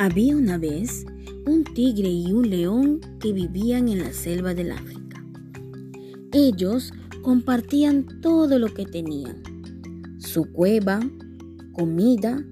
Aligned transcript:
Había 0.00 0.36
una 0.36 0.58
vez 0.58 1.04
un 1.44 1.64
tigre 1.64 2.08
y 2.08 2.30
un 2.30 2.48
león 2.48 3.00
que 3.18 3.32
vivían 3.32 3.88
en 3.88 3.98
la 3.98 4.12
selva 4.12 4.54
del 4.54 4.70
África. 4.70 5.24
Ellos 6.32 6.92
compartían 7.20 8.06
todo 8.20 8.60
lo 8.60 8.72
que 8.72 8.86
tenían, 8.86 9.42
su 10.18 10.52
cueva, 10.52 11.00
comida 11.72 12.46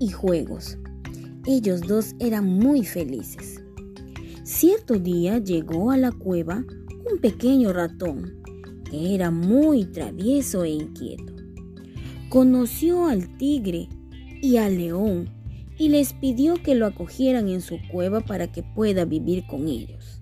y 0.00 0.08
juegos. 0.08 0.78
Ellos 1.46 1.82
dos 1.82 2.16
eran 2.18 2.46
muy 2.46 2.84
felices. 2.84 3.62
Cierto 4.42 4.98
día 4.98 5.38
llegó 5.38 5.92
a 5.92 5.96
la 5.96 6.10
cueva 6.10 6.64
un 7.08 7.20
pequeño 7.20 7.72
ratón 7.72 8.42
que 8.90 9.14
era 9.14 9.30
muy 9.30 9.84
travieso 9.84 10.64
e 10.64 10.70
inquieto. 10.70 11.36
Conoció 12.30 13.06
al 13.06 13.36
tigre 13.38 13.88
y 14.42 14.56
al 14.56 14.76
león 14.76 15.39
y 15.80 15.88
les 15.88 16.12
pidió 16.12 16.62
que 16.62 16.74
lo 16.74 16.84
acogieran 16.84 17.48
en 17.48 17.62
su 17.62 17.78
cueva 17.90 18.20
para 18.20 18.52
que 18.52 18.62
pueda 18.62 19.06
vivir 19.06 19.46
con 19.46 19.66
ellos. 19.66 20.20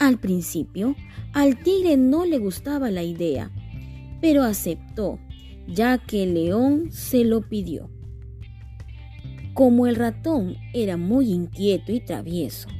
Al 0.00 0.18
principio, 0.18 0.96
al 1.34 1.62
tigre 1.62 1.98
no 1.98 2.24
le 2.24 2.38
gustaba 2.38 2.90
la 2.90 3.02
idea, 3.02 3.50
pero 4.22 4.44
aceptó, 4.44 5.18
ya 5.68 5.98
que 5.98 6.22
el 6.22 6.32
león 6.32 6.90
se 6.90 7.22
lo 7.22 7.42
pidió. 7.42 7.90
Como 9.52 9.86
el 9.86 9.94
ratón 9.94 10.56
era 10.72 10.96
muy 10.96 11.30
inquieto 11.30 11.92
y 11.92 12.00
travieso, 12.00 12.70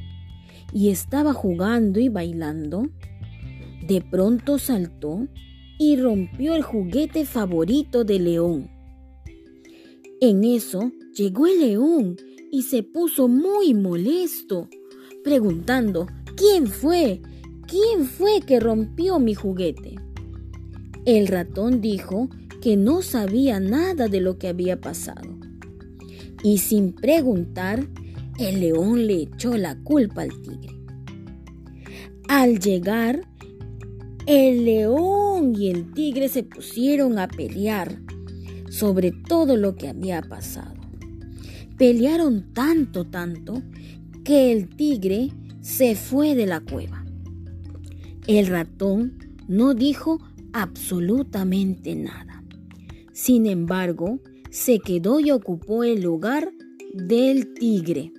y 0.73 0.89
estaba 0.89 1.31
jugando 1.31 1.99
y 1.99 2.09
bailando, 2.09 2.89
de 3.87 4.01
pronto 4.01 4.57
saltó 4.57 5.27
y 5.77 5.97
rompió 5.97 6.55
el 6.55 6.63
juguete 6.63 7.23
favorito 7.25 8.03
de 8.03 8.17
león. 8.17 8.71
En 10.21 10.43
eso 10.43 10.91
llegó 11.13 11.47
el 11.47 11.59
león 11.59 12.17
y 12.51 12.63
se 12.63 12.83
puso 12.83 13.27
muy 13.27 13.73
molesto, 13.73 14.69
preguntando, 15.23 16.07
¿quién 16.35 16.67
fue? 16.67 17.21
¿Quién 17.67 18.05
fue 18.05 18.41
que 18.41 18.59
rompió 18.59 19.19
mi 19.19 19.33
juguete? 19.33 19.95
El 21.05 21.27
ratón 21.27 21.81
dijo 21.81 22.29
que 22.61 22.77
no 22.77 23.01
sabía 23.01 23.59
nada 23.59 24.07
de 24.07 24.21
lo 24.21 24.37
que 24.37 24.47
había 24.47 24.79
pasado. 24.79 25.37
Y 26.43 26.59
sin 26.59 26.93
preguntar, 26.93 27.87
el 28.37 28.59
león 28.59 29.07
le 29.07 29.23
echó 29.23 29.57
la 29.57 29.81
culpa 29.83 30.21
al 30.21 30.41
tigre. 30.41 30.77
Al 32.27 32.59
llegar, 32.59 33.27
el 34.25 34.65
león 34.65 35.55
y 35.55 35.69
el 35.69 35.93
tigre 35.93 36.29
se 36.29 36.43
pusieron 36.43 37.19
a 37.19 37.27
pelear 37.27 37.99
sobre 38.69 39.11
todo 39.11 39.55
lo 39.55 39.75
que 39.75 39.89
había 39.89 40.21
pasado. 40.21 40.82
Pelearon 41.77 42.53
tanto, 42.53 43.05
tanto, 43.05 43.61
que 44.23 44.51
el 44.51 44.69
tigre 44.69 45.31
se 45.61 45.95
fue 45.95 46.35
de 46.35 46.45
la 46.45 46.61
cueva. 46.61 47.05
El 48.27 48.47
ratón 48.47 49.17
no 49.47 49.73
dijo 49.73 50.19
absolutamente 50.53 51.95
nada. 51.95 52.43
Sin 53.11 53.45
embargo, 53.45 54.19
se 54.49 54.79
quedó 54.79 55.19
y 55.19 55.31
ocupó 55.31 55.83
el 55.83 56.01
lugar 56.01 56.51
del 56.93 57.53
tigre. 57.53 58.13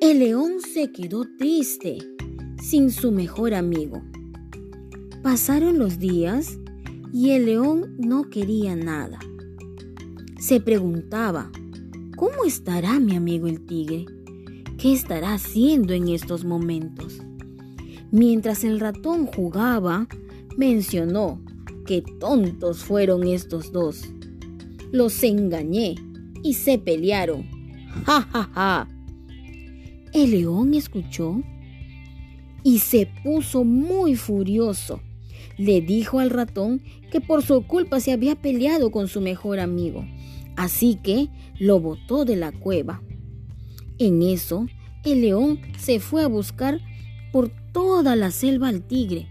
El 0.00 0.20
león 0.20 0.54
se 0.60 0.90
quedó 0.90 1.24
triste, 1.38 1.98
sin 2.62 2.90
su 2.90 3.12
mejor 3.12 3.54
amigo. 3.54 4.02
Pasaron 5.22 5.78
los 5.78 5.98
días 5.98 6.58
y 7.12 7.30
el 7.30 7.46
león 7.46 7.96
no 7.98 8.30
quería 8.30 8.74
nada. 8.74 9.18
Se 10.38 10.60
preguntaba, 10.60 11.50
¿cómo 12.16 12.44
estará 12.44 13.00
mi 13.00 13.16
amigo 13.16 13.48
el 13.48 13.66
tigre? 13.66 14.06
¿Qué 14.78 14.92
estará 14.92 15.34
haciendo 15.34 15.94
en 15.94 16.06
estos 16.06 16.44
momentos? 16.44 17.18
Mientras 18.12 18.62
el 18.62 18.78
ratón 18.78 19.26
jugaba, 19.26 20.06
mencionó, 20.56 21.42
qué 21.86 22.02
tontos 22.20 22.84
fueron 22.84 23.26
estos 23.26 23.72
dos. 23.72 24.04
Los 24.92 25.24
engañé 25.24 25.96
y 26.44 26.54
se 26.54 26.78
pelearon. 26.78 27.42
¡Ja, 28.06 28.22
ja, 28.22 28.44
ja! 28.54 28.88
El 30.12 30.30
león 30.30 30.72
escuchó 30.72 31.42
y 32.62 32.78
se 32.78 33.10
puso 33.24 33.64
muy 33.64 34.14
furioso 34.14 35.00
le 35.56 35.80
dijo 35.80 36.20
al 36.20 36.30
ratón 36.30 36.82
que 37.10 37.20
por 37.20 37.42
su 37.42 37.66
culpa 37.66 38.00
se 38.00 38.12
había 38.12 38.36
peleado 38.36 38.90
con 38.90 39.08
su 39.08 39.20
mejor 39.20 39.60
amigo, 39.60 40.04
así 40.56 40.98
que 41.02 41.28
lo 41.58 41.80
botó 41.80 42.24
de 42.24 42.36
la 42.36 42.52
cueva. 42.52 43.02
En 43.98 44.22
eso, 44.22 44.66
el 45.04 45.22
león 45.22 45.60
se 45.78 46.00
fue 46.00 46.22
a 46.22 46.28
buscar 46.28 46.80
por 47.32 47.50
toda 47.72 48.16
la 48.16 48.30
selva 48.30 48.68
al 48.68 48.82
tigre. 48.82 49.28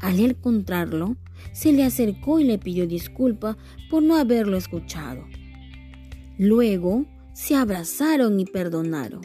Al 0.00 0.20
encontrarlo, 0.20 1.16
se 1.52 1.72
le 1.72 1.84
acercó 1.84 2.40
y 2.40 2.44
le 2.44 2.58
pidió 2.58 2.86
disculpa 2.86 3.56
por 3.90 4.02
no 4.02 4.16
haberlo 4.16 4.56
escuchado. 4.56 5.24
Luego 6.38 7.06
se 7.32 7.54
abrazaron 7.54 8.38
y 8.40 8.44
perdonaron. 8.44 9.22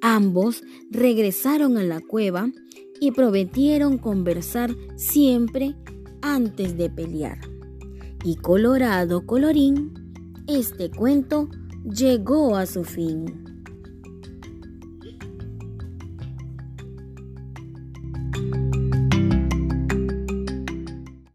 Ambos 0.00 0.62
regresaron 0.90 1.76
a 1.76 1.82
la 1.82 2.00
cueva 2.00 2.50
y 3.00 3.12
prometieron 3.12 3.98
conversar 3.98 4.74
siempre 4.96 5.74
antes 6.22 6.76
de 6.76 6.90
pelear. 6.90 7.38
Y 8.24 8.36
colorado 8.36 9.24
colorín, 9.26 9.92
este 10.46 10.90
cuento 10.90 11.48
llegó 11.84 12.56
a 12.56 12.66
su 12.66 12.84
fin. 12.84 13.47